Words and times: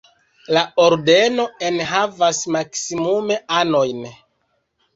La 0.55 0.61
Ordeno 0.83 1.45
enhavas 1.67 2.41
maksimume 2.57 3.39
anojn. 3.61 4.05